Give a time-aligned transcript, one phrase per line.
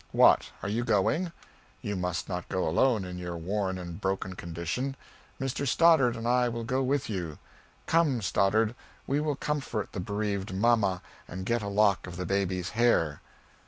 [0.13, 1.31] What, are you going?
[1.83, 4.95] You must not go alone in your worn and broken condition;
[5.39, 5.67] Mr.
[5.67, 7.37] Stoddard and I will go with you.
[7.85, 8.73] Come, Stoddard.
[9.05, 13.21] We will comfort the bereaved mamma and get a lock of the baby's hair."